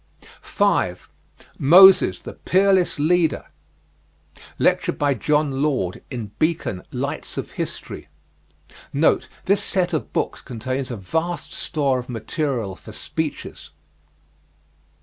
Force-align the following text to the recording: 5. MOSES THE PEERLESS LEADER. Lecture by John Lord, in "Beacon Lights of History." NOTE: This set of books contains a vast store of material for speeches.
5. 0.41 1.09
MOSES 1.59 2.21
THE 2.21 2.33
PEERLESS 2.33 2.97
LEADER. 2.97 3.45
Lecture 4.57 4.93
by 4.93 5.13
John 5.13 5.61
Lord, 5.61 6.01
in 6.09 6.31
"Beacon 6.39 6.81
Lights 6.91 7.37
of 7.37 7.51
History." 7.51 8.07
NOTE: 8.91 9.29
This 9.45 9.63
set 9.63 9.93
of 9.93 10.11
books 10.11 10.41
contains 10.41 10.89
a 10.89 10.97
vast 10.97 11.53
store 11.53 11.99
of 11.99 12.09
material 12.09 12.75
for 12.75 12.91
speeches. 12.93 13.69